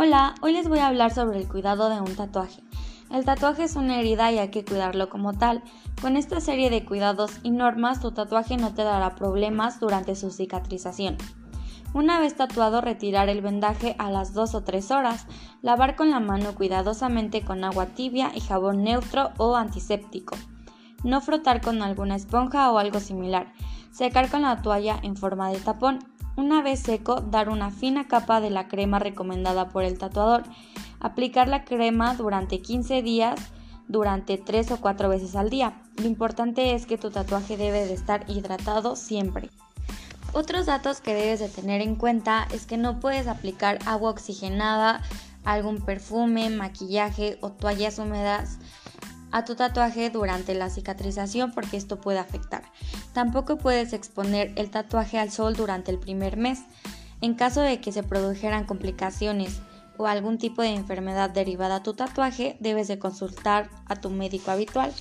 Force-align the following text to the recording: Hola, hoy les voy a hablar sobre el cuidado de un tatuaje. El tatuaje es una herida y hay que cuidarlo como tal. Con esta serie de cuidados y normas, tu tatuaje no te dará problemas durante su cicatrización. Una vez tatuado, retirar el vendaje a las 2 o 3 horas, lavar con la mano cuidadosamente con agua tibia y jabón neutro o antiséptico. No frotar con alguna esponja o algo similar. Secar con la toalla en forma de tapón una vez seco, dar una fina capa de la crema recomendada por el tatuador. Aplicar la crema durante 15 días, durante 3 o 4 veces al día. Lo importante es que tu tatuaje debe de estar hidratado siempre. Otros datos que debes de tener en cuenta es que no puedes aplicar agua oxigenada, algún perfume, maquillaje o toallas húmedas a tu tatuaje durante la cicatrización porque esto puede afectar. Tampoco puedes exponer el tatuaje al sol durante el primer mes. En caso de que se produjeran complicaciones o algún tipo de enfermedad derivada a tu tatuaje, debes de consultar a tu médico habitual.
Hola, 0.00 0.36
hoy 0.42 0.52
les 0.52 0.68
voy 0.68 0.78
a 0.78 0.86
hablar 0.86 1.12
sobre 1.12 1.40
el 1.40 1.48
cuidado 1.48 1.90
de 1.90 2.00
un 2.00 2.14
tatuaje. 2.14 2.62
El 3.10 3.24
tatuaje 3.24 3.64
es 3.64 3.74
una 3.74 3.98
herida 3.98 4.30
y 4.30 4.38
hay 4.38 4.50
que 4.52 4.64
cuidarlo 4.64 5.08
como 5.08 5.32
tal. 5.32 5.60
Con 6.00 6.16
esta 6.16 6.40
serie 6.40 6.70
de 6.70 6.84
cuidados 6.84 7.40
y 7.42 7.50
normas, 7.50 8.00
tu 8.00 8.12
tatuaje 8.12 8.56
no 8.58 8.72
te 8.72 8.84
dará 8.84 9.16
problemas 9.16 9.80
durante 9.80 10.14
su 10.14 10.30
cicatrización. 10.30 11.16
Una 11.94 12.20
vez 12.20 12.36
tatuado, 12.36 12.80
retirar 12.80 13.28
el 13.28 13.42
vendaje 13.42 13.96
a 13.98 14.08
las 14.08 14.34
2 14.34 14.54
o 14.54 14.62
3 14.62 14.88
horas, 14.92 15.26
lavar 15.62 15.96
con 15.96 16.12
la 16.12 16.20
mano 16.20 16.54
cuidadosamente 16.54 17.44
con 17.44 17.64
agua 17.64 17.86
tibia 17.86 18.30
y 18.36 18.40
jabón 18.40 18.84
neutro 18.84 19.30
o 19.36 19.56
antiséptico. 19.56 20.36
No 21.02 21.20
frotar 21.20 21.60
con 21.60 21.82
alguna 21.82 22.14
esponja 22.14 22.70
o 22.70 22.78
algo 22.78 23.00
similar. 23.00 23.52
Secar 23.90 24.30
con 24.30 24.42
la 24.42 24.62
toalla 24.62 25.00
en 25.02 25.16
forma 25.16 25.50
de 25.50 25.58
tapón 25.58 25.98
una 26.38 26.62
vez 26.62 26.78
seco, 26.78 27.20
dar 27.20 27.48
una 27.48 27.72
fina 27.72 28.06
capa 28.06 28.40
de 28.40 28.50
la 28.50 28.68
crema 28.68 29.00
recomendada 29.00 29.70
por 29.70 29.82
el 29.82 29.98
tatuador. 29.98 30.44
Aplicar 31.00 31.48
la 31.48 31.64
crema 31.64 32.14
durante 32.14 32.62
15 32.62 33.02
días, 33.02 33.40
durante 33.88 34.38
3 34.38 34.70
o 34.70 34.76
4 34.76 35.08
veces 35.08 35.34
al 35.34 35.50
día. 35.50 35.82
Lo 35.96 36.06
importante 36.06 36.76
es 36.76 36.86
que 36.86 36.96
tu 36.96 37.10
tatuaje 37.10 37.56
debe 37.56 37.84
de 37.86 37.92
estar 37.92 38.24
hidratado 38.30 38.94
siempre. 38.94 39.50
Otros 40.32 40.66
datos 40.66 41.00
que 41.00 41.12
debes 41.12 41.40
de 41.40 41.48
tener 41.48 41.80
en 41.80 41.96
cuenta 41.96 42.46
es 42.52 42.66
que 42.66 42.76
no 42.76 43.00
puedes 43.00 43.26
aplicar 43.26 43.80
agua 43.84 44.10
oxigenada, 44.10 45.02
algún 45.44 45.80
perfume, 45.80 46.50
maquillaje 46.50 47.38
o 47.40 47.50
toallas 47.50 47.98
húmedas 47.98 48.58
a 49.30 49.44
tu 49.44 49.54
tatuaje 49.54 50.10
durante 50.10 50.54
la 50.54 50.70
cicatrización 50.70 51.52
porque 51.52 51.76
esto 51.76 52.00
puede 52.00 52.18
afectar. 52.18 52.62
Tampoco 53.12 53.58
puedes 53.58 53.92
exponer 53.92 54.52
el 54.56 54.70
tatuaje 54.70 55.18
al 55.18 55.30
sol 55.30 55.54
durante 55.54 55.90
el 55.90 55.98
primer 55.98 56.36
mes. 56.36 56.60
En 57.20 57.34
caso 57.34 57.60
de 57.60 57.80
que 57.80 57.92
se 57.92 58.02
produjeran 58.02 58.64
complicaciones 58.64 59.60
o 59.96 60.06
algún 60.06 60.38
tipo 60.38 60.62
de 60.62 60.68
enfermedad 60.68 61.30
derivada 61.30 61.76
a 61.76 61.82
tu 61.82 61.94
tatuaje, 61.94 62.56
debes 62.60 62.88
de 62.88 62.98
consultar 62.98 63.68
a 63.86 63.96
tu 63.96 64.10
médico 64.10 64.50
habitual. 64.50 64.92